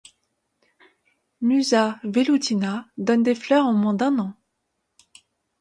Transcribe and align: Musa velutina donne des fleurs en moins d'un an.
Musa 1.41 1.99
velutina 2.03 2.87
donne 2.97 3.21
des 3.21 3.35
fleurs 3.35 3.67
en 3.67 3.73
moins 3.73 3.93
d'un 3.93 4.17
an. 4.17 4.33